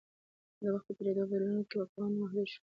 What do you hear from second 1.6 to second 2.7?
کې واکونه محدود شول